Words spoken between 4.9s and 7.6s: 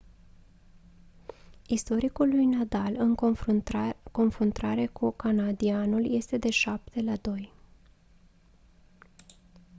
cu canadianul este de 7-2